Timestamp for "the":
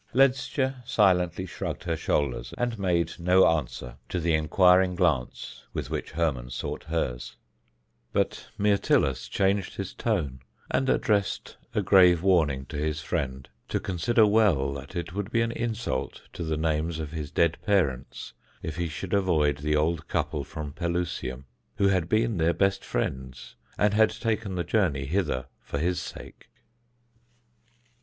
4.19-4.33, 16.43-16.57, 19.59-19.75, 24.55-24.63